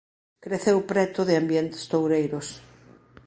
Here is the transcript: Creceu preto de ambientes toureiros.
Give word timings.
Creceu 0.45 0.77
preto 0.91 1.19
de 1.29 1.35
ambientes 1.41 1.83
toureiros. 1.91 2.47